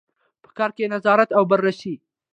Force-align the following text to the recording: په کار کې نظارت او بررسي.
په 0.43 0.49
کار 0.57 0.71
کې 0.75 0.91
نظارت 0.93 1.29
او 1.37 1.43
بررسي. 1.51 1.93